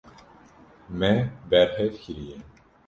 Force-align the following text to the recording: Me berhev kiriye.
Me 0.97 1.11
berhev 1.49 1.93
kiriye. 2.03 2.37